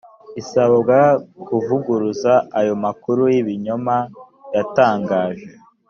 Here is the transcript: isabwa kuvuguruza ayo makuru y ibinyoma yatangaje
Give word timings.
isabwa 0.41 0.97
kuvuguruza 1.45 2.33
ayo 2.59 2.73
makuru 2.83 3.21
y 3.33 3.35
ibinyoma 3.41 3.95
yatangaje 4.55 5.47